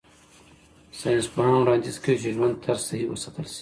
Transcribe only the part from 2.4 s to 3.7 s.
طرز صحي وساتل شي.